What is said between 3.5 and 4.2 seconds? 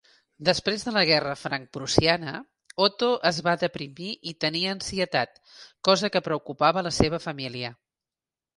deprimir